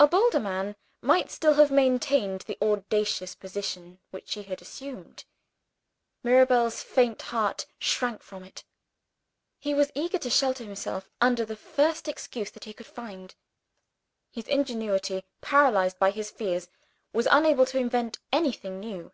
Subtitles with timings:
[0.00, 5.24] A bolder man might still have maintained the audacious position which he had assumed.
[6.24, 8.64] Mirabel's faint heart shrank from it.
[9.60, 13.36] He was eager to shelter himself under the first excuse that he could find.
[14.32, 16.68] His ingenuity, paralyzed by his fears,
[17.12, 19.12] was unable to invent anything new.